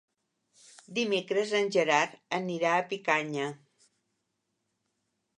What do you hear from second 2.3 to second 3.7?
anirà a Picanya.